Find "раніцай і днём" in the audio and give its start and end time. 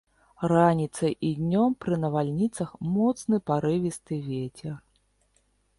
0.51-1.75